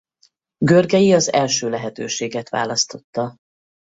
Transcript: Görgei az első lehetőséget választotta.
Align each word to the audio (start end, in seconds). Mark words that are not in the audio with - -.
Görgei 0.57 1.13
az 1.13 1.33
első 1.33 1.69
lehetőséget 1.69 2.49
választotta. 2.49 3.35